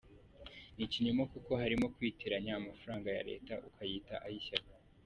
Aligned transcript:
Ni 0.75 0.83
ikinyoma 0.87 1.23
kuko 1.33 1.51
harimo 1.61 1.85
kwitiranya 1.95 2.51
amafaranga 2.59 3.07
ya 3.15 3.25
Leta, 3.29 3.53
ukayita 3.67 4.15
ay’ishyaka. 4.25 4.73